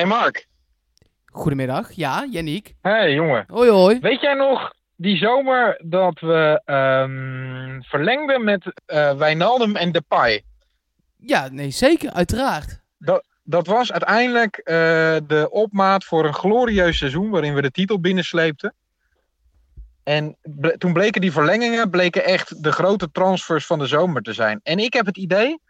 [0.00, 0.46] Hey Mark.
[1.26, 2.74] Goedemiddag, ja, Yannick.
[2.80, 3.44] Hey jongen.
[3.46, 3.98] Hoi hoi.
[3.98, 10.42] Weet jij nog die zomer dat we ehm, verlengden met eh Wijnaldum en Depay?
[11.16, 12.80] Ja, nee, zeker, uiteraard.
[13.42, 14.74] Dat was uiteindelijk eh,
[15.26, 18.74] de opmaat voor een glorieus seizoen waarin we de titel binnensleepten.
[20.02, 24.32] En ble- toen bleken die verlengingen bleken echt de grote transfers van de zomer te
[24.32, 24.60] zijn.
[24.62, 25.60] En ik heb het idee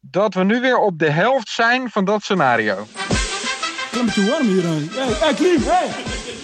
[0.00, 2.86] dat we nu weer op de helft zijn van dat scenario.
[3.90, 4.88] Klim het warm hier aan.
[4.90, 5.88] Hey, hey Klim, hey.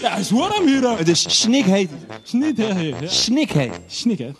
[0.00, 0.98] Ja, het is warm hier.
[0.98, 1.90] Het is snikheet.
[2.22, 3.80] Snikheet.
[3.86, 4.30] Snik, hè.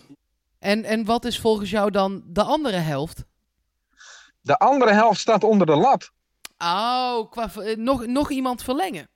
[0.59, 3.25] En, en wat is volgens jou dan de andere helft?
[4.41, 6.11] De andere helft staat onder de lat.
[6.57, 9.09] Oh, qua, eh, nog, nog iemand verlengen.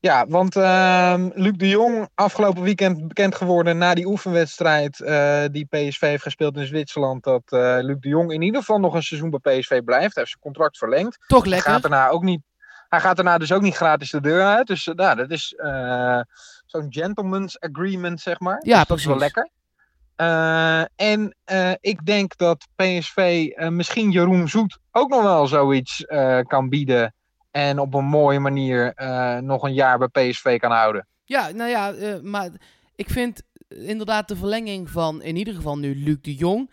[0.00, 5.64] Ja, want ehm, Luc de Jong, afgelopen weekend bekend geworden na die oefenwedstrijd eh, die
[5.64, 9.02] PSV heeft gespeeld in Zwitserland, dat eh, Luc de Jong in ieder geval nog een
[9.02, 10.14] seizoen bij PSV blijft.
[10.14, 11.18] Hij heeft zijn contract verlengd.
[11.26, 11.70] Toch Hij lekker.
[11.72, 12.40] gaat daarna ook niet,
[12.88, 14.66] hij gaat daarna dus ook niet gratis de deur uit.
[14.66, 16.20] Dus eh, nou, dat is eh,
[16.66, 18.62] zo'n gentleman's agreement, zeg maar.
[18.64, 19.50] Ja, dus dat is wel lekker.
[20.16, 21.36] Eh, en
[21.80, 26.04] ik denk dat PSV misschien Jeroen Zoet ook nog wel zoiets
[26.46, 27.14] kan bieden.
[27.50, 28.92] En op een mooie manier
[29.42, 31.06] nog een jaar bij PSV kan houden.
[31.24, 32.50] Ja, nou ja, maar
[32.94, 36.70] ik vind inderdaad de verlenging van in ieder geval nu Luc de Jong.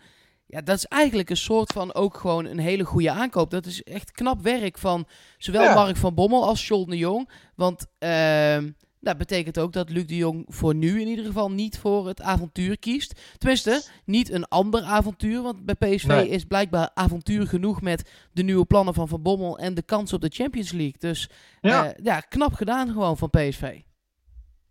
[0.54, 3.50] Ja, dat is eigenlijk een soort van ook gewoon een hele goede aankoop.
[3.50, 5.06] Dat is echt knap werk van
[5.38, 5.74] zowel Ja.
[5.74, 7.30] Mark van Bommel als John de Jong.
[7.54, 11.78] Want ehm, dat betekent ook dat Luc de Jong voor nu in ieder geval niet
[11.78, 13.20] voor het avontuur kiest.
[13.38, 15.42] Tenminste, niet een ander avontuur.
[15.42, 16.28] Want bij PSV Nee.
[16.28, 20.20] is blijkbaar avontuur genoeg met de nieuwe plannen van Van Bommel en de kans op
[20.20, 20.98] de Champions League.
[20.98, 21.28] Dus
[21.60, 21.94] Ja.
[22.02, 23.80] ja knap gedaan gewoon van PSV.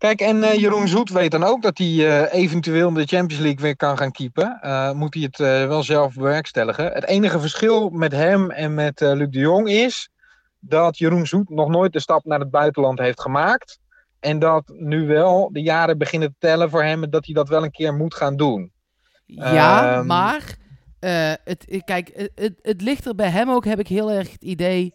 [0.04, 3.44] Kijk, en eh, Jeroen Zoet weet dan ook dat hij eh, eventueel in de Champions
[3.44, 4.58] League weer kan gaan keepen.
[4.62, 5.38] Eh, moet hij het
[5.68, 6.92] wel zelf bewerkstelligen.
[6.92, 10.10] Het enige verschil met hem en met Luc de Jong is
[10.60, 13.80] dat Jeroen Zoet nog nooit de stap naar het buitenland heeft gemaakt.
[14.20, 17.50] En dat nu wel de jaren beginnen te tellen voor hem en dat hij dat
[17.50, 18.72] wel een keer moet gaan doen.
[19.26, 20.06] Ja, Ehm.
[20.06, 20.56] maar
[21.44, 24.44] het, kijk, het, het, het ligt er bij hem ook, heb ik heel erg het
[24.44, 24.94] idee,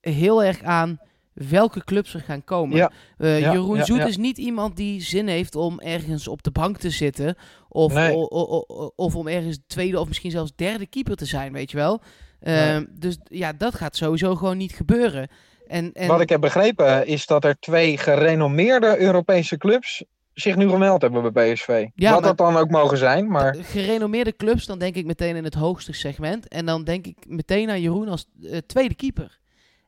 [0.00, 1.00] heel erg aan
[1.36, 2.76] welke clubs er gaan komen.
[2.76, 2.90] Ja.
[3.18, 6.50] Eh, Ja, Jeroen ja, Zoet is niet iemand die zin heeft om ergens op de
[6.50, 7.34] bank te zitten.
[7.68, 8.14] Of, Nee.
[8.14, 11.70] o- o- o- of om ergens tweede of misschien zelfs derde keeper te zijn, weet
[11.70, 12.00] je wel.
[12.40, 12.56] Nee.
[12.70, 15.28] Ehm, Dus ja, dat gaat sowieso gewoon niet gebeuren.
[15.66, 20.04] En, en Wat ik heb begrepen is dat er twee gerenommeerde Europese clubs
[20.34, 21.86] zich nu gemeld hebben bij PSV.
[21.94, 25.44] Ja, Wat dat dan ook mogen zijn, maar gerenommeerde clubs, dan denk ik meteen in
[25.44, 26.48] het hoogste segment.
[26.48, 29.38] En dan denk ik meteen aan Jeroen als eh, tweede keeper.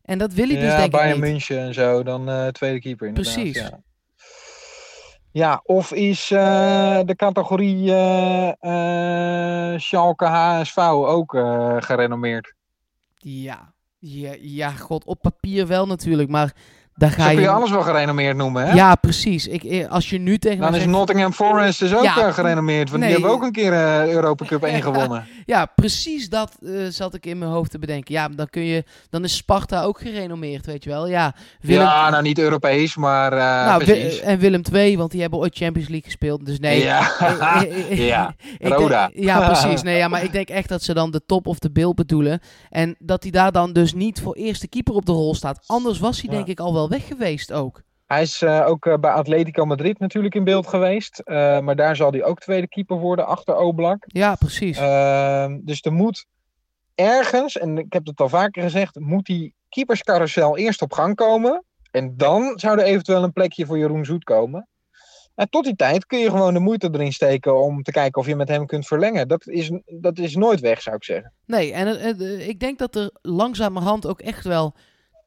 [0.09, 1.17] En dat wil hij dus ja, denk ik niet.
[1.17, 3.35] München en zo, dan eh, tweede keeper inderdaad.
[3.35, 3.57] Precies.
[3.57, 3.81] Ja.
[5.33, 11.31] Ja, of is eh, de categorie eh Schalke HSV ook
[11.79, 12.55] gerenommeerd?
[13.17, 13.73] Ja.
[13.99, 16.53] Ja, ja, god, op papier wel natuurlijk, maar
[16.99, 17.41] daar ga je...
[17.41, 18.73] je alles wel gerenommeerd noemen, hè?
[18.75, 19.47] Ja, precies.
[19.47, 22.33] Ik, eh, als je nu tegen Dan is zegt- Nottingham Forest dus ook Ja, eh,
[22.35, 23.09] gerenommeerd, want nee.
[23.13, 25.27] die hebben ook een keer eh Europa Cup 1 gewonnen.
[25.47, 26.57] Ja, precies dat
[26.89, 28.15] zat ik in mijn hoofd te bedenken.
[28.15, 31.09] Ja, dan, kun je, dan is Sparta ook gerenommeerd, weet je wel.
[31.09, 34.21] Ja, Willem, Ja, nou niet Europees, maar nou, precies.
[34.21, 36.47] en Willem II, want die hebben ooit Champions League gespeeld.
[36.47, 36.83] Dus nee.
[36.83, 37.11] Ja,
[37.91, 38.35] ja.
[38.59, 39.11] denk- Roda.
[39.15, 39.83] ja, precies.
[39.83, 42.41] Nee, ja, maar ik denk echt dat ze dan de top of de beeld bedoelen.
[42.71, 45.61] En dat hij daar dan dus niet voor eerste keeper op de rol staat.
[45.67, 46.37] Anders was hij Ja.
[46.37, 47.83] denk ik al wel weg geweest ook.
[48.07, 51.19] Hij is eh, ook eh, bij Atletico Madrid natuurlijk in beeld geweest.
[51.19, 54.05] eh, maar daar zal hij ook tweede keeper worden, achter Oblak.
[54.07, 54.79] Ja, precies.
[54.79, 56.27] Ehm, dus er moet
[56.95, 61.65] ergens, en ik heb het al vaker gezegd, moet die keeperscarousel eerst op gang komen.
[61.91, 64.69] En dan zou er eventueel een plekje voor Jeroen Zoet komen.
[65.35, 68.27] En tot die tijd kun je gewoon de moeite erin steken om te kijken of
[68.27, 69.29] je met hem kunt verlengen.
[69.29, 71.33] Dat is, dat is nooit weg, zou ik zeggen.
[71.47, 74.75] Nee, en ik denk dat er langzamerhand ook echt wel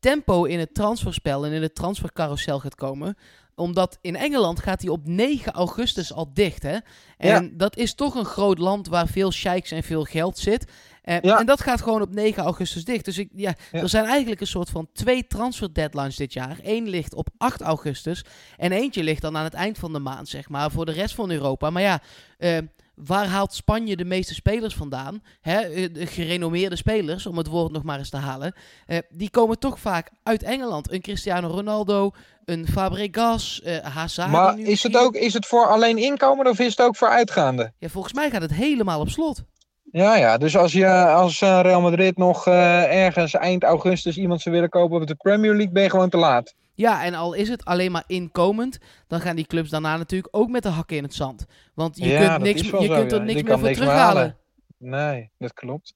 [0.02, 3.18] tempo in het transferspel en in het transfercarousel gaat komen.
[3.56, 6.64] Omdat in Engeland gaat hij op 9 augustus al dicht.
[6.64, 6.78] Hè?
[7.18, 10.72] En dat is toch een groot land waar veel sheiks en veel geld zit.
[11.02, 11.40] En, Ja.
[11.40, 13.06] en dat gaat gewoon op 9 augustus dicht.
[13.06, 13.80] Dus ik, ja, Ja.
[13.82, 16.58] er zijn eigenlijk een soort van twee transfer deadlines dit jaar.
[16.64, 18.24] Eén ligt op 8 augustus
[18.58, 21.16] en eentje ligt dan aan het eind van de maand, zeg maar, voor de rest
[21.16, 21.70] van Europa.
[21.70, 22.02] Maar ja,
[22.38, 22.58] eh,
[22.96, 25.24] waar haalt Spanje de meeste spelers vandaan?
[25.42, 28.54] Hè, eh, de gerenommeerde spelers, om het woord nog maar eens te halen.
[28.86, 30.92] Eh, die komen toch vaak uit Engeland.
[30.92, 32.12] Een Cristiano Ronaldo,
[32.46, 34.32] een Fabregas, eh Hazard.
[34.32, 37.10] maar nu is het, ook, is het voor alleen inkomen of is het ook voor
[37.10, 37.74] uitgaande?
[37.78, 39.44] Ja, volgens mij gaat het helemaal op slot.
[39.92, 40.38] Ja, ja.
[40.38, 45.02] Dus als, je, als eh, Real Madrid nog ergens eind augustus iemand zou willen kopen
[45.02, 46.54] op de Premier League, ben je gewoon te laat.
[46.74, 48.78] Ja, en al is het alleen maar inkomend,
[49.08, 51.46] dan gaan die clubs daarna natuurlijk ook met de hakken in het zand.
[51.74, 53.24] Want je Ja, kunt, niks, je zo, kunt er ja.
[53.24, 54.16] niks Die meer voor niks terughalen.
[54.22, 54.38] halen.
[54.78, 55.94] Nee, dat klopt.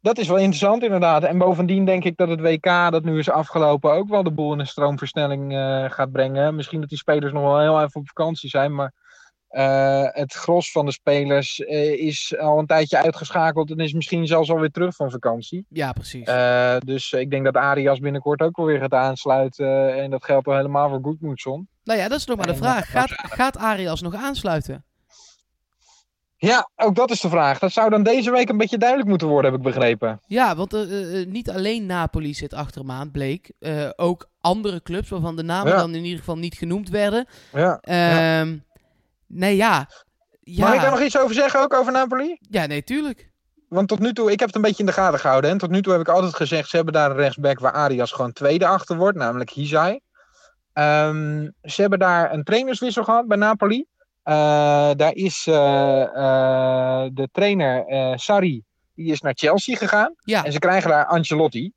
[0.00, 1.22] dat is wel interessant inderdaad.
[1.24, 4.52] En bovendien denk ik dat het WK dat nu is afgelopen ook wel de boel
[4.52, 6.54] in een stroomversnelling eh, gaat brengen.
[6.54, 8.92] Misschien dat die spelers nog wel heel even op vakantie zijn, maar
[9.54, 14.26] eh, het gros van de spelers eh, is al een tijdje uitgeschakeld en is misschien
[14.26, 15.66] zelfs alweer terug van vakantie.
[15.68, 16.26] Ja, precies.
[16.26, 19.96] Eh, dus ik denk dat Arias binnenkort ook wel weer gaat aansluiten.
[20.02, 21.68] en dat geldt wel helemaal voor Goedmoedson.
[21.84, 22.90] nou ja, dat is nog maar de en, vraag.
[22.90, 24.84] Gaat, gaat Arias nog aansluiten?
[26.36, 27.58] Ja, ook dat is de vraag.
[27.58, 30.20] Dat zou dan deze week een beetje duidelijk moeten worden, heb ik begrepen.
[30.26, 30.72] Ja, want
[31.28, 33.52] niet alleen Napoli zit achter hem aan, bleek.
[33.96, 35.78] Ook andere clubs waarvan de namen Ja.
[35.78, 37.26] dan in ieder geval niet genoemd werden.
[37.52, 37.78] Ja.
[37.80, 38.56] Ehm
[39.34, 39.88] Nee, ja.
[40.40, 42.36] Ja, Mag ik daar nog iets over zeggen, ook over Napoli?
[42.40, 43.32] ja nee, tuurlijk.
[43.68, 45.50] Want tot nu toe, ik heb het een beetje in de gaten gehouden.
[45.50, 48.12] En tot nu toe heb ik altijd gezegd, ze hebben daar een rechtsback waar Arias
[48.12, 50.00] gewoon tweede achter wordt, namelijk Hizai.
[50.72, 53.86] Ehm, ze hebben daar een trainerswissel gehad bij Napoli.
[54.22, 57.84] Eh, daar is eh, eh, de trainer
[58.18, 58.62] Sarri,
[58.94, 60.14] die is naar Chelsea gegaan.
[60.24, 61.72] Ja, En ze krijgen daar Ancelotti.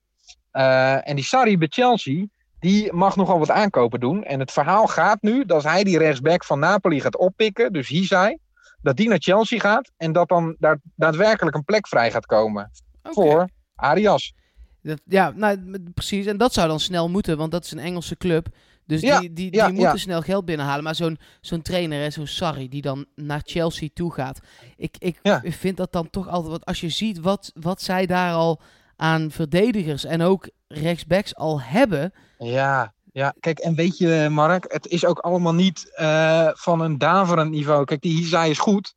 [0.51, 2.25] En die Sarri bij Chelsea,
[2.59, 4.23] die mag nogal wat aankopen doen.
[4.23, 8.37] En het verhaal gaat nu dat hij die rechtsback van Napoli gaat oppikken, dus Hizai,
[8.81, 12.71] dat die naar Chelsea gaat en dat dan daar daadwerkelijk een plek vrij gaat komen
[13.03, 14.33] voor Arias.
[14.81, 16.25] Dat, ja, nou, precies.
[16.25, 18.47] En dat zou dan snel moeten, want dat is een Engelse club.
[18.85, 19.99] Dus Ja, die, die, ja, die moeten ja.
[19.99, 20.83] snel geld binnenhalen.
[20.83, 24.39] Maar zo'n zo'n trainer, zo'n Sarri, die dan naar Chelsea toe gaat.
[24.75, 26.51] Ik, ik vind dat dan toch altijd...
[26.51, 28.61] Want als je ziet wat, wat zij daar al
[28.97, 32.13] aan verdedigers en ook rechtsbacks al hebben...
[32.37, 36.97] Ja, ja, kijk, en weet je, Mark, het is ook allemaal niet eh, van een
[36.97, 37.85] daverend niveau.
[37.85, 38.95] Kijk, die Hizai is goed,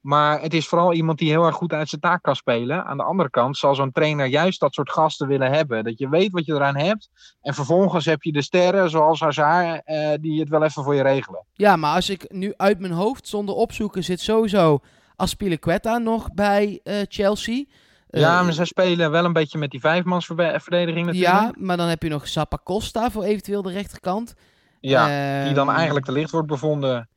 [0.00, 2.84] maar het is vooral iemand die heel erg goed uit zijn taak kan spelen.
[2.84, 5.84] Aan de andere kant zal zo'n trainer juist dat soort gasten willen hebben.
[5.84, 7.10] Dat je weet wat je eraan hebt.
[7.40, 11.02] En vervolgens heb je de sterren, zoals Hazard, eh, die het wel even voor je
[11.02, 11.44] regelen.
[11.52, 14.80] Ja, maar als ik nu uit mijn hoofd zonder opzoeken zit sowieso
[15.16, 17.64] Aspilicueta nog bij eh, Chelsea.
[18.10, 21.32] Eh, ja, maar zij spelen wel een beetje met die vijfmansverdediging natuurlijk.
[21.34, 24.34] Ja, maar dan heb je nog Zappa Costa voor eventueel de rechterkant.
[24.80, 27.08] Ja, die dan Ehm, eigenlijk te licht wordt bevonden.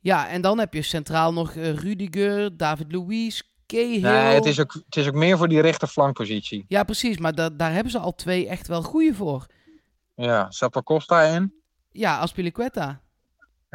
[0.00, 4.00] Ja, en dan heb je centraal nog eh, Rudiger, David Luiz, Cahill.
[4.00, 6.64] Nee, het is, ook, het is ook meer voor die rechterflankpositie.
[6.68, 7.18] Ja, precies.
[7.18, 9.46] Maar da- daar hebben ze al twee echt wel goede voor.
[10.14, 11.54] Ja, Zappacosta en...
[11.90, 13.00] Ja, Aspilicueta.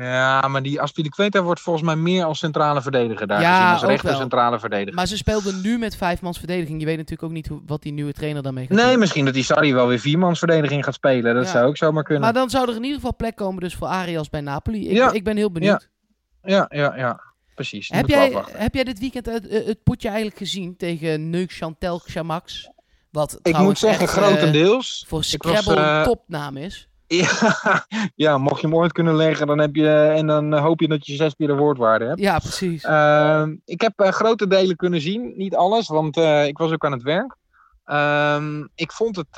[0.04, 3.74] Ja, maar die Aspilicueta wordt volgens mij meer als centrale verdediger daar Ja, gezien.
[3.74, 4.94] Als rechter centrale verdediger.
[4.94, 6.80] Maar ze speelden nu met vijfmans verdediging.
[6.80, 9.00] Je weet natuurlijk ook niet hoe, wat die nieuwe trainer daarmee gaat Nee, doen.
[9.00, 11.36] misschien dat die Sarri wel weer viermans verdediging gaat spelen.
[11.36, 11.52] Dat Ja.
[11.52, 12.24] zou ook zomaar kunnen.
[12.24, 14.90] Maar dan zou er in ieder geval plek komen dus voor Arias bij Napoli.
[14.90, 15.12] Ik, Ja.
[15.12, 15.90] ik ben heel benieuwd.
[16.44, 17.22] Ja, ja, ja.
[17.56, 17.90] Precies.
[17.90, 22.02] Heb jij, heb jij dit weekend het, eh, het potje eigenlijk gezien tegen Neuk Chantel
[22.06, 22.70] Chamax?
[23.12, 25.06] Wat Ik moet zeggen, echt, eh, grotendeels.
[25.08, 26.88] voor Scrabble eh, een topnaam is.
[27.10, 27.86] Ja,
[28.16, 30.88] ja, mocht je hem ooit kunnen leggen, dan heb je, en dan eh, hoop je
[30.88, 32.20] dat je zes keer de woordwaarde hebt.
[32.20, 32.84] Ja, precies.
[32.84, 36.86] Ehm, ik heb eh, grote delen kunnen zien, niet alles, want eh, ik was ook
[36.86, 37.36] aan het werk.
[37.86, 39.38] Ehm, ik vond het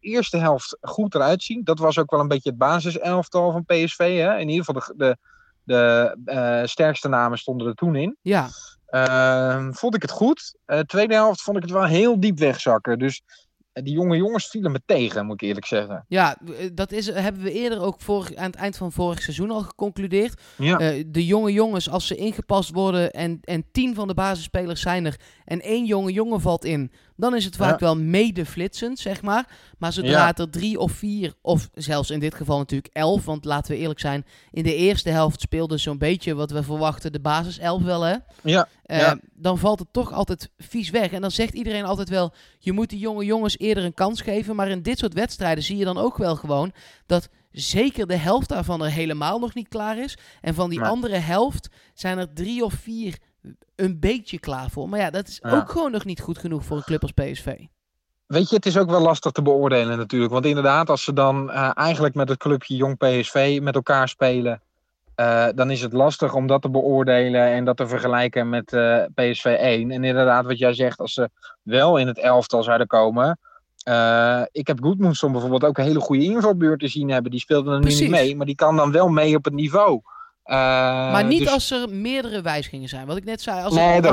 [0.00, 1.64] eerste helft goed eruit zien.
[1.64, 4.18] Dat was ook wel een beetje het basiselftal van PSV.
[4.18, 4.38] Hè?
[4.38, 5.16] In ieder geval de,
[5.62, 8.16] de, de sterkste namen stonden er toen in.
[8.22, 8.48] ja,
[8.86, 10.54] Ehm, vond ik het goed.
[10.86, 12.98] Tweede helft vond ik het wel heel diep wegzakken.
[12.98, 13.22] Dus
[13.72, 16.04] die jonge jongens vielen me tegen, moet ik eerlijk zeggen.
[16.08, 19.50] ja, eh, dat is, hebben we eerder ook vorig, aan het eind van vorig seizoen
[19.50, 20.40] al geconcludeerd.
[20.56, 24.80] Ja, Eh, de jonge jongens, als ze ingepast worden en, en tien van de basisspelers
[24.80, 27.86] zijn er en één jonge jongen valt in, dan is het vaak Ja.
[27.86, 29.46] wel medeflitsend, zeg maar.
[29.78, 30.26] Maar zodra Ja.
[30.26, 33.78] het er drie of vier, of zelfs in dit geval natuurlijk elf, want laten we
[33.78, 38.02] eerlijk zijn, in de eerste helft speelde zo'n beetje wat we verwachten de basiself wel,
[38.02, 38.16] hè?
[38.42, 39.18] ja, Eh, Ja.
[39.34, 41.10] Dan valt het toch altijd vies weg.
[41.12, 44.56] En dan zegt iedereen altijd wel, je moet die jonge jongens eerder een kans geven.
[44.56, 46.72] Maar in dit soort wedstrijden zie je dan ook wel gewoon
[47.06, 50.18] dat zeker de helft daarvan er helemaal nog niet klaar is.
[50.40, 53.18] En van die andere helft zijn er drie of vier
[53.76, 54.88] een beetje klaar voor.
[54.88, 55.56] Maar ja, dat is Ja.
[55.56, 57.56] ook gewoon nog niet goed genoeg voor een club als PSV.
[58.26, 60.32] Weet je, het is ook wel lastig te beoordelen natuurlijk.
[60.32, 64.60] Want inderdaad, als ze dan eh, eigenlijk met het clubje Jong PSV met elkaar spelen,
[65.14, 69.04] eh, dan is het lastig om dat te beoordelen en dat te vergelijken met eh,
[69.14, 69.90] PSV 1.
[69.90, 71.30] En inderdaad, wat jij zegt, als ze
[71.62, 73.38] wel in het elftal zouden komen.
[74.52, 77.30] ik heb Goodmanson bijvoorbeeld ook een hele goede invalbeurt zien hebben.
[77.30, 80.00] Die speelde er nu niet mee, maar die kan dan wel mee op het niveau.
[80.44, 80.56] Eh,
[81.12, 83.06] maar niet dus- als er meerdere wijzigingen zijn.
[83.06, 84.08] Wat ik net zei, als, Nee, er,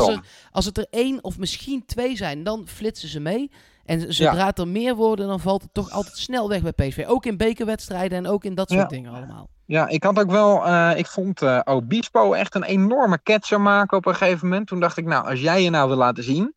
[0.52, 3.52] als, er, het er één of misschien twee zijn, dan flitsen ze mee.
[3.86, 7.06] En zodra het er meer worden, dan valt het toch altijd snel weg bij PSV.
[7.08, 8.88] Ook in bekerwedstrijden en ook in dat soort Ja.
[8.88, 9.50] dingen allemaal.
[9.66, 13.98] Ja, ik had ook wel, eh, ik vond eh Obispo echt een enorme catcher maken
[13.98, 14.68] op een gegeven moment.
[14.68, 16.56] Toen dacht ik, nou, als jij je nou wil laten zien,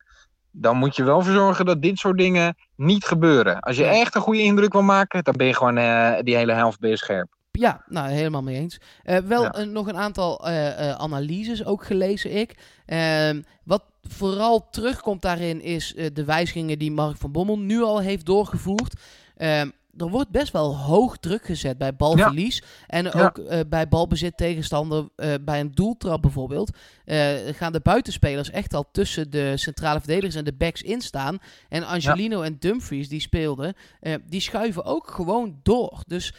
[0.51, 3.59] dan moet je wel voor zorgen dat dit soort dingen niet gebeuren.
[3.59, 5.75] Als je echt een goede indruk wil maken, dan ben je gewoon
[6.23, 7.27] die hele helft je scherp.
[7.59, 8.79] Ja, nou helemaal mee eens.
[9.03, 9.63] Eh, wel Ja.
[9.63, 12.55] nog een aantal eh, eh, analyses ook gelezen ik.
[12.85, 18.25] Ehm, wat vooral terugkomt daarin is de wijzigingen die Mark van Bommel nu al heeft
[18.25, 18.93] doorgevoerd.
[19.97, 22.63] Er wordt best wel hoog druk gezet bij balverlies.
[22.87, 23.11] En Ja.
[23.11, 26.77] ook eh, bij balbezit tegenstander, eh, bij een doeltrap bijvoorbeeld.
[27.03, 31.37] eh, gaan de buitenspelers echt al tussen de centrale verdedigers en de backs in staan.
[31.69, 33.73] En Angelino en Dumfries, die speelden,
[34.29, 36.03] die schuiven ook gewoon door.
[36.07, 36.33] Dus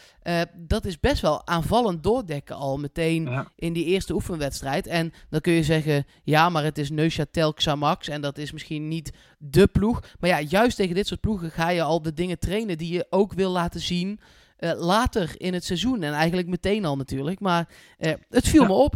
[0.56, 3.25] dat is best wel aanvallend doordekken al meteen
[3.56, 4.87] in die eerste oefenwedstrijd.
[4.87, 8.88] En dan kun je zeggen, ja, maar het is Neuchâtel Xamax en dat is misschien
[8.88, 10.02] niet de ploeg.
[10.20, 13.06] Maar ja, juist tegen dit soort ploegen ga je al de dingen trainen die je
[13.11, 14.20] ook wil laten zien
[14.64, 16.02] eh, later in het seizoen.
[16.02, 17.40] En eigenlijk meteen al natuurlijk.
[17.40, 18.68] Maar eh, het viel Ja.
[18.68, 18.94] me op.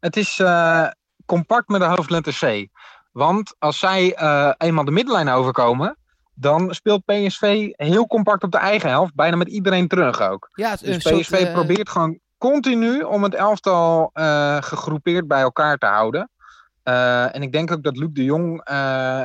[0.00, 0.86] Het is eh,
[1.26, 2.68] compact met de hoofdletter C.
[3.12, 4.16] Want als zij
[4.58, 5.96] eenmaal de middenlijn overkomen,
[6.34, 9.14] dan speelt PSV heel compact op de eigen helft.
[9.14, 10.50] Bijna met iedereen terug ook.
[10.54, 14.10] Ja, het, Dus soort, PSV probeert gewoon continu om het elftal
[14.60, 16.30] gegroepeerd bij elkaar te houden.
[16.82, 18.74] Eh, en ik denk ook dat Luc de Jong eh,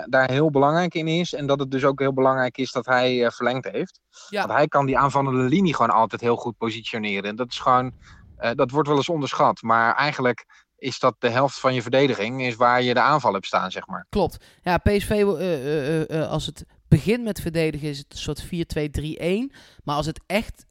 [0.06, 1.34] daar heel belangrijk in is.
[1.34, 4.00] En dat het dus ook heel belangrijk is dat hij eh, verlengd heeft.
[4.30, 4.40] Ja.
[4.40, 7.30] Want hij kan die aanvallende linie gewoon altijd heel goed positioneren.
[7.30, 7.94] En dat is gewoon,
[8.56, 9.62] dat wordt wel eens onderschat.
[9.62, 10.46] Maar eigenlijk
[10.78, 13.88] is dat de helft van je verdediging, is waar je de aanval hebt staan, zeg
[13.88, 14.06] maar.
[14.10, 14.46] Klopt.
[14.62, 15.24] Ja, PSV,
[16.30, 19.56] als het begint met verdedigen, is het een soort 4-2-3-1.
[19.84, 20.66] Maar als het echt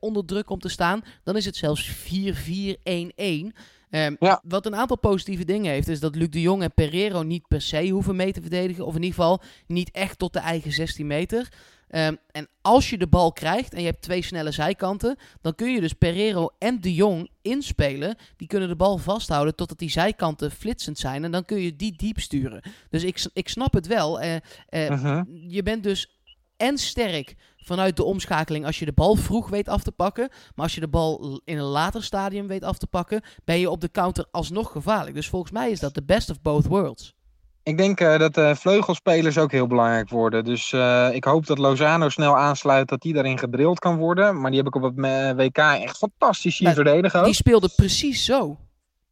[0.00, 3.56] onder druk komt te staan, dan is het zelfs 4-4-1-1.
[3.96, 4.40] Ehm, Ja.
[4.44, 7.60] Wat een aantal positieve dingen heeft, is dat Luc de Jong en Pereiro niet per
[7.60, 8.86] se hoeven mee te verdedigen.
[8.86, 11.48] Of in ieder geval niet echt tot de eigen 16 meter.
[11.88, 15.72] Ehm, en als je de bal krijgt en je hebt twee snelle zijkanten, dan kun
[15.72, 18.16] je dus Pereiro en de Jong inspelen.
[18.36, 21.24] Die kunnen de bal vasthouden totdat die zijkanten flitsend zijn.
[21.24, 22.62] En dan kun je die diep sturen.
[22.90, 24.20] Dus ik, ik snap het wel.
[24.20, 24.34] Eh,
[24.68, 25.22] eh, Mhm.
[25.48, 26.15] je bent dus
[26.56, 30.28] en sterk vanuit de omschakeling als je de bal vroeg weet af te pakken.
[30.28, 33.70] Maar als je de bal in een later stadium weet af te pakken, ben je
[33.70, 35.14] op de counter alsnog gevaarlijk.
[35.16, 37.14] Dus volgens mij is dat de best of both worlds.
[37.62, 40.44] Ik denk eh, dat de vleugelspelers ook heel belangrijk worden.
[40.44, 44.40] Dus eh, ik hoop dat Lozano snel aansluit, dat die daarin gedrild kan worden.
[44.40, 47.24] Maar die heb ik op het eh, WK echt fantastisch zien Ja, verdedigen.
[47.24, 48.58] Die speelde precies zo.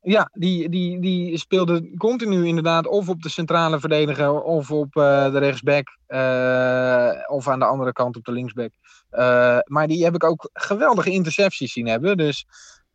[0.06, 5.32] Ja, die, die, die speelde continu inderdaad of op de centrale verdediger of op eh,
[5.32, 8.72] de rechtsback eh, of aan de andere kant op de linksback.
[9.10, 12.16] Eh, maar die heb ik ook geweldige intercepties zien hebben.
[12.16, 12.46] Dus,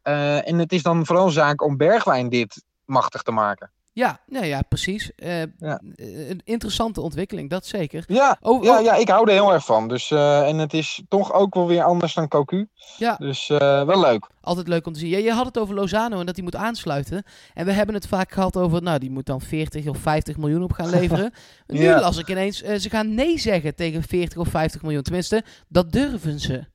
[0.01, 3.72] en het is dan vooral zaak om Bergwijn dit machtig te maken.
[3.93, 5.15] Ja, nou ja, precies.
[5.15, 5.81] Eh, Ja.
[5.96, 8.03] eh, Een interessante ontwikkeling, dat zeker.
[8.08, 9.88] Ja, Over, ja, ja, ik hou er heel erg van.
[9.88, 12.69] Dus, eh, en het is toch ook wel weer anders dan Cocu.
[12.98, 13.15] Ja.
[13.15, 14.29] Dus wel leuk.
[14.41, 15.10] Altijd leuk om te zien.
[15.10, 17.24] Ja, je had het over Lozano en dat hij moet aansluiten.
[17.53, 20.63] En we hebben het vaak gehad over, nou, die moet dan 40 of 50 miljoen
[20.63, 21.34] op gaan leveren.
[21.67, 22.00] Nu Ja.
[22.00, 25.03] las ik ineens, ze gaan nee zeggen tegen 40 of 50 miljoen.
[25.03, 26.65] Tenminste, dat durven ze.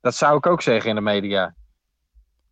[0.00, 1.54] Dat zou ik ook zeggen in de media.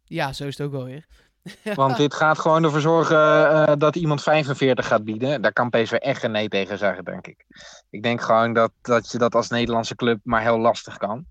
[0.04, 1.06] Ja, zo is het ook wel weer.
[1.74, 5.42] Want dit gaat gewoon ervoor zorgen eh, dat iemand 45 gaat bieden.
[5.42, 7.44] Daar kan PSV echt geen nee tegen zeggen, denk ik.
[7.90, 11.24] Ik denk gewoon dat, dat je dat als Nederlandse club maar heel lastig kan.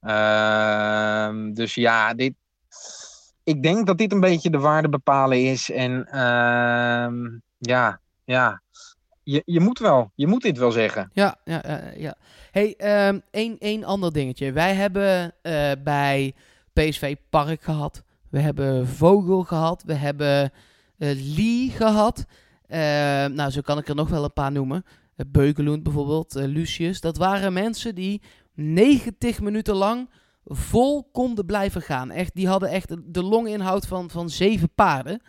[0.00, 2.34] Ehm, dus ja, dit,
[3.44, 5.70] ik denk dat dit een beetje de waarde bepalen is.
[5.70, 7.16] En ehm,
[7.58, 8.62] ja, ja.
[9.22, 10.10] Je, je moet wel.
[10.14, 11.10] Je moet dit wel zeggen.
[11.12, 11.62] Ja, ja,
[11.96, 12.14] ja.
[12.50, 14.52] hey, ehm één, één ander dingetje.
[14.52, 16.34] Wij hebben eh, bij
[16.72, 18.02] PSV Park gehad.
[18.36, 19.82] We hebben Vogel gehad.
[19.82, 20.52] We hebben
[20.98, 22.24] eh, Lee gehad.
[22.66, 22.78] Eh,
[23.26, 24.84] nou, zo kan ik er nog wel een paar noemen.
[24.84, 27.00] Uh, Beukeloend bijvoorbeeld, Lucius.
[27.00, 28.22] Dat waren mensen die
[28.54, 30.10] 90 minuten lang
[30.44, 32.10] vol konden blijven gaan.
[32.10, 35.20] Echt, die hadden echt de longinhoud van, van zeven paarden.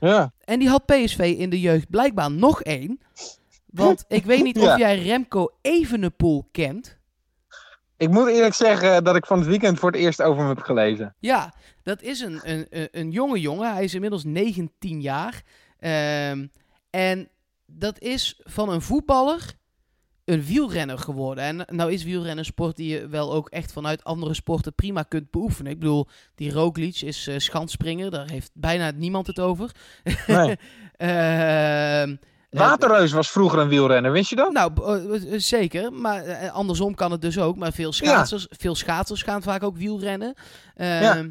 [0.00, 0.32] Ja.
[0.44, 3.00] En die had PSV in de jeugd blijkbaar nog één.
[3.66, 6.95] Want ik weet niet of jij Remco Evenepoel kent.
[7.96, 10.60] Ik moet eerlijk zeggen dat ik van het weekend voor het eerst over hem heb
[10.60, 11.14] gelezen.
[11.18, 13.72] Ja, dat is een, een, een, jonge jongen.
[13.72, 15.42] Hij is inmiddels 19 jaar.
[15.78, 16.46] Ehm,
[16.90, 17.28] en
[17.66, 19.54] dat is van een voetballer
[20.24, 21.44] een wielrenner geworden.
[21.44, 25.02] En nou is wielrennen een sport die je wel ook echt vanuit andere sporten prima
[25.02, 25.72] kunt beoefenen.
[25.72, 28.10] Ik bedoel, die Roglic is schansspringer.
[28.10, 29.70] Daar heeft bijna niemand het over.
[30.26, 30.56] Nee.
[30.96, 32.16] Ehm, eh,
[32.58, 34.52] Waterreus was vroeger een wielrenner, wist je dat?
[34.52, 35.92] Nou, b- eh, eh, zeker.
[35.92, 37.56] Maar eh, andersom kan het dus ook.
[37.56, 40.34] Maar veel schaatsers, veel schaatsers gaan vaak ook wielrennen.
[40.74, 41.26] Ehm, Ja.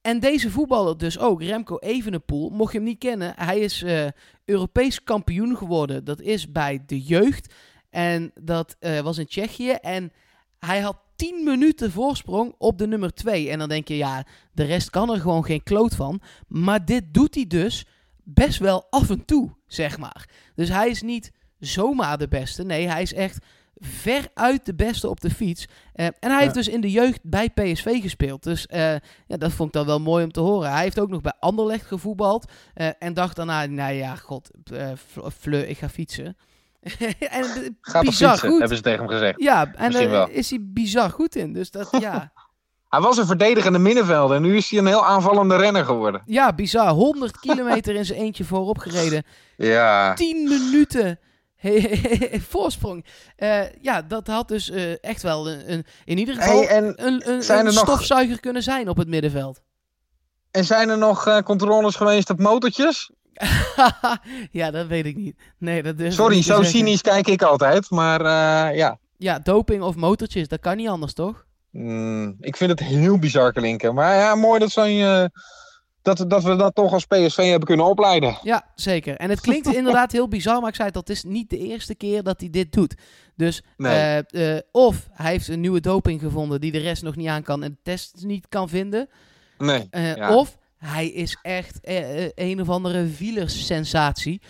[0.00, 2.50] En deze voetballer dus ook, Remco Evenepoel.
[2.50, 4.06] Mocht je hem niet kennen, hij is eh,
[4.44, 6.04] Europees kampioen geworden.
[6.04, 7.54] Dat is bij de jeugd.
[7.90, 9.70] En dat eh, was in Tsjechië.
[9.70, 10.12] En
[10.58, 13.50] hij had 10 minuten voorsprong op de nummer 2.
[13.50, 16.20] En dan denk je, ja, de rest kan er gewoon geen kloot van.
[16.48, 17.86] Maar dit doet hij dus
[18.24, 20.28] best wel af en toe, zeg maar.
[20.54, 22.62] Dus hij is niet zomaar de beste.
[22.64, 23.38] Nee, hij is echt
[23.78, 25.66] veruit de beste op de fiets.
[25.92, 28.42] Eh, en hij heeft dus in de jeugd bij PSV gespeeld.
[28.42, 28.94] Dus eh,
[29.26, 30.70] ja, dat vond ik dan wel mooi om te horen.
[30.72, 32.52] Hij heeft ook nog bij Anderlecht gevoetbald.
[32.74, 34.50] eh, en dacht daarna, nou ja, god,
[35.08, 36.36] Fle- Fleur, ik ga fietsen.
[37.18, 38.58] en toch bizar fietsen, goed.
[38.58, 39.40] hebben ze tegen hem gezegd.
[39.42, 41.52] Ja, en daar is hij bizar goed in.
[41.52, 42.32] Dus dat, ja,
[42.94, 46.22] Hij was een verdedigende middenvelder en nu is hij een heel aanvallende renner geworden.
[46.26, 46.88] ja, bizar.
[46.88, 49.22] 100 kilometer in zijn eentje voorop gereden.
[49.56, 50.14] Ja.
[50.14, 51.18] 10 minuten
[52.50, 53.04] voorsprong.
[53.36, 57.06] Eh, ja, dat had dus eh, echt wel een, een- in ieder geval Hey, en,
[57.06, 59.60] een, een, zijn een er nog- stofzuiger kunnen zijn op het middenveld.
[60.50, 63.10] en zijn er nog eh, controles geweest op motortjes?
[64.50, 65.36] ja, dat weet ik niet.
[65.58, 66.66] Nee, dat ik Sorry, zo zeggen.
[66.66, 67.90] cynisch kijk ik altijd.
[67.90, 68.22] Maar
[68.76, 71.44] ja, Ja, doping of motortjes, dat kan niet anders, toch?
[71.74, 73.94] Mm, ik vind het heel bizar klinken.
[73.94, 75.24] Maar ja, mooi dat, zo'n, eh,
[76.02, 78.38] dat, dat we dat toch als PSV hebben kunnen opleiden.
[78.42, 79.16] Ja, zeker.
[79.16, 81.94] En het klinkt inderdaad heel bizar, maar ik zei het, dat is niet de eerste
[81.94, 82.94] keer dat hij dit doet.
[83.36, 83.92] Dus Nee.
[83.92, 87.42] eh, eh, of hij heeft een nieuwe doping gevonden die de rest nog niet aan
[87.42, 89.08] kan en de test niet kan vinden.
[89.58, 89.88] Nee.
[89.90, 90.36] Ja.
[90.36, 91.78] Of hij is echt
[92.34, 94.40] een of andere wielersensatie.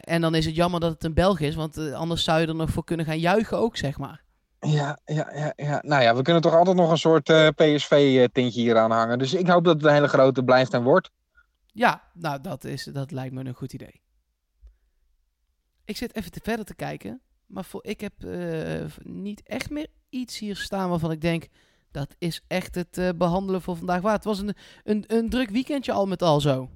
[0.00, 2.54] En dan is het jammer dat het een Belg is, want anders zou je er
[2.54, 4.24] nog voor kunnen gaan juichen ook, zeg maar.
[4.66, 5.80] Ja, ja, ja, ja.
[5.84, 9.18] Nou ja, we kunnen toch altijd nog een soort eh, PSV-tintje hier aan hangen.
[9.18, 11.10] Dus ik hoop dat het een hele grote blijft en wordt.
[11.72, 14.00] Ja, nou, dat, is, dat lijkt me een goed idee.
[15.84, 17.20] Ik zit even te verder te kijken.
[17.46, 21.46] Maar voor, ik heb eh, niet echt meer iets hier staan waarvan ik denk...
[21.90, 24.24] dat is echt het eh, behandelen voor vandaag waard.
[24.24, 24.54] Het was een,
[24.84, 26.70] een, een druk weekendje al met al zo.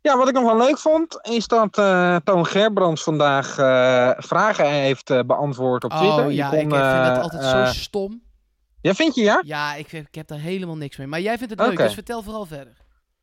[0.00, 4.70] Ja, wat ik nog wel leuk vond, is dat eh, Toon Gerbrands vandaag eh, vragen
[4.70, 6.24] heeft eh, beantwoord op Twitter.
[6.24, 8.22] Oh ja, kon, ik vind dat altijd zo stom.
[8.80, 9.42] Ja, vind je ja?
[9.44, 11.06] Ja, ik, ik heb daar helemaal niks mee.
[11.06, 12.76] Maar jij vindt het leuk, dus vertel vooral verder.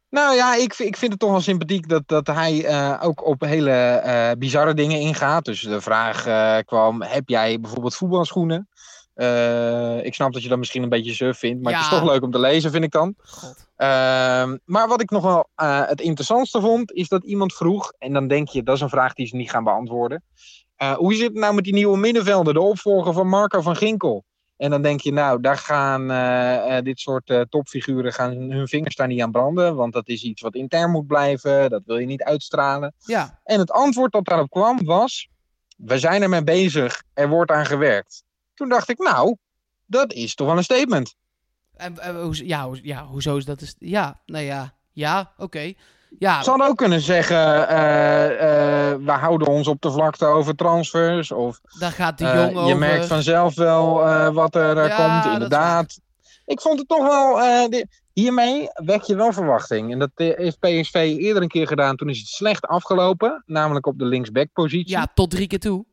[0.10, 3.41] Nou ja, ik, vind- ik vind het toch wel sympathiek dat, dat hij ook op
[3.41, 5.46] hele bizarre dingen ingaat.
[5.46, 6.24] Dus de vraag
[6.65, 8.69] kwam, heb jij bijvoorbeeld voetbalschoenen?
[9.19, 12.03] Eh, ik snap dat je dat misschien een beetje suf vindt, maar het is toch
[12.03, 13.15] leuk om te lezen, vind ik dan.
[13.75, 18.13] Ehm, maar wat ik nog wel eh, het interessantste vond, is dat iemand vroeg, en
[18.13, 20.23] dan denk je, dat is een vraag die ze niet gaan beantwoorden.
[20.75, 24.23] Eh, hoe zit het nou met die nieuwe middenvelder, de opvolger van Marco van Ginkel?
[24.58, 26.08] En dan denk je, nou, daar gaan
[26.84, 30.55] dit soort topfiguren gaan hun vingers daar niet aan branden, want dat is iets wat
[30.55, 32.93] intern moet blijven, dat wil je niet uitstralen.
[33.05, 35.29] Ja, En het antwoord dat daarop kwam was,
[35.77, 38.27] we zijn ermee bezig, er wordt aan gewerkt.
[38.60, 39.36] Toen dacht ik, nou,
[39.86, 41.15] dat is toch wel een statement.
[41.74, 43.62] en, en hoe, ja, hoe, ja, hoezo is dat?
[43.62, 45.74] Is, ja, nou ja, ja, oké.
[46.19, 50.56] Ja, Ze hadden ook kunnen zeggen, eh, eh, we houden ons op de vlakte over
[50.56, 51.32] transfers.
[51.32, 53.93] Of daar gaat de eh, jong je merkt vanzelf wel
[54.34, 56.00] wat er Ja, komt, inderdaad.
[56.45, 57.39] Ik vond het toch wel,
[58.13, 59.91] hiermee wek je wel verwachting.
[59.91, 63.43] En dat heeft PSV eerder een keer gedaan, toen is het slecht afgelopen.
[63.45, 64.89] Namelijk op de linksback-positie.
[64.89, 65.86] Ja, tot drie keer toe.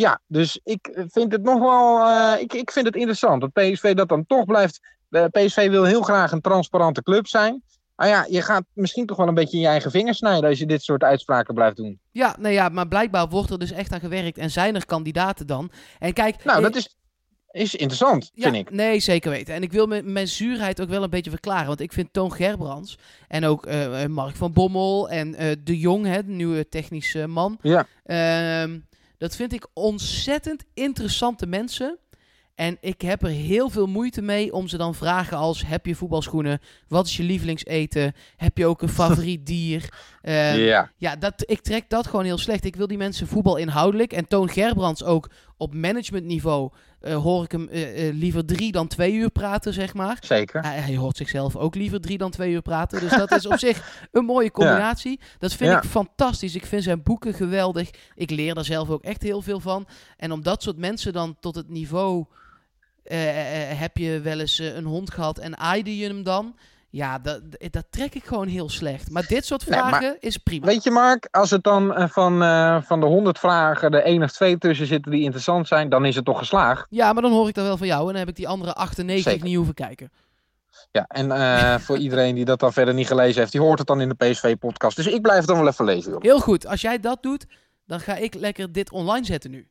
[0.00, 3.94] Ja, dus ik vind het nog wel, eh, ik, ik vind het interessant dat PSV
[3.94, 4.80] dat dan toch blijft.
[5.10, 7.62] Eh, PSV wil heel graag een transparante club zijn.
[7.96, 10.58] Maar ja, je gaat misschien toch wel een beetje in je eigen vingers snijden als
[10.58, 12.00] je dit soort uitspraken blijft doen.
[12.10, 14.38] Ja, nou ja, maar blijkbaar wordt er dus echt aan gewerkt.
[14.38, 15.70] En zijn er kandidaten dan?
[15.98, 16.44] En kijk...
[16.44, 16.96] Nou, eh, dat is,
[17.50, 18.70] is interessant, Ja, vind ik.
[18.74, 19.54] nee, zeker weten.
[19.54, 21.66] En ik wil mijn, mijn zuurheid ook wel een beetje verklaren.
[21.66, 25.78] Want ik vind Toon Gerbrands en ook eh, eh, Mark van Bommel en eh, De
[25.78, 27.58] Jong, hè, de nieuwe technische man.
[27.62, 27.86] Ja.
[28.04, 28.78] Ehm,
[29.18, 31.98] dat vind ik ontzettend interessante mensen.
[32.54, 35.66] En ik heb er heel veel moeite mee om ze dan vragen als...
[35.66, 36.60] Heb je voetbalschoenen?
[36.88, 38.14] Wat is je lievelingseten?
[38.36, 39.88] Heb je ook een favoriet dier?
[40.22, 40.90] Ehm, ja.
[40.96, 42.64] ja, dat, ik trek dat gewoon heel slecht.
[42.64, 44.12] Ik wil die mensen voetbal inhoudelijk.
[44.12, 48.86] En Toon Gerbrands ook op managementniveau eh, hoor ik hem eh, eh, liever drie dan
[48.86, 50.18] twee uur praten, zeg maar.
[50.20, 50.62] zeker.
[50.62, 53.00] Hij, hij hoort zichzelf ook liever drie dan twee uur praten.
[53.00, 55.20] Dus dat is op zich een mooie combinatie.
[55.38, 55.76] Dat vind Ja.
[55.76, 56.54] ik fantastisch.
[56.54, 57.90] Ik vind zijn boeken geweldig.
[58.14, 59.88] Ik leer daar zelf ook echt heel veel van.
[60.16, 62.24] En om dat soort mensen dan tot het niveau...
[63.74, 66.56] heb je wel eens een hond gehad en aaide je hem dan?
[66.90, 69.10] Ja, dat, dat trek ik gewoon heel slecht.
[69.10, 70.66] Maar dit soort Nee, maar- vragen is prima.
[70.66, 74.22] Weet je, Mark, als het dan eh, van, eh, van de 100 vragen er één
[74.22, 76.86] of twee tussen zitten die interessant zijn, dan is het toch geslaagd.
[76.90, 78.00] Ja, maar dan hoor ik dat wel van jou.
[78.00, 79.46] En dan heb ik die andere 98 Zeker.
[79.46, 80.10] niet hoeven kijken.
[80.90, 83.86] Ja, en eh, voor iedereen die dat dan verder niet gelezen heeft, die hoort het
[83.86, 84.96] dan in de PSV-podcast.
[84.96, 86.12] Dus ik blijf het dan wel even lezen.
[86.12, 86.22] Joh.
[86.22, 86.66] Heel goed.
[86.66, 87.46] Als jij dat doet,
[87.86, 89.68] dan ga ik lekker dit online zetten nu.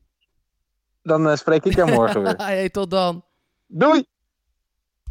[1.03, 2.35] Dan spreek ik jou morgen weer.
[2.45, 3.23] hey, tot dan.
[3.67, 4.05] Doei!